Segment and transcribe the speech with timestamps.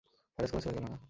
[0.39, 0.97] Virus কোন ছেলেখেলা না!